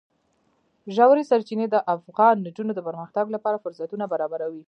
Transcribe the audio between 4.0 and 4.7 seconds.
برابروي.